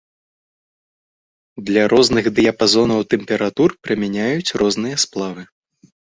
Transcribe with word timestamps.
Для 1.67 1.83
розных 1.93 2.25
дыяпазонаў 2.39 2.99
тэмператур 3.15 3.69
прымяняюць 3.89 4.55
розныя 4.63 4.95
сплавы. 5.05 5.43